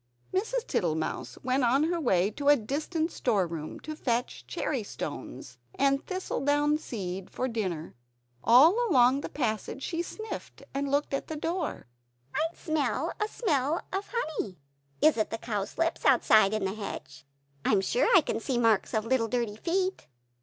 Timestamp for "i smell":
12.33-13.11